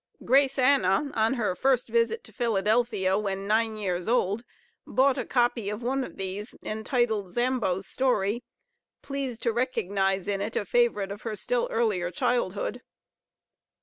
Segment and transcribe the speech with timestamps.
[0.25, 4.43] Grace Anna, on her first visit to Philadelphia, when nine years old,
[4.87, 8.43] bought a copy of one of these, entitled "Zambo's Story,"
[9.03, 12.81] pleased to recognize in it a favorite of her still earlier childhood.